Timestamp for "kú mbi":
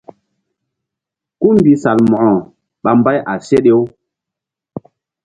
1.39-1.71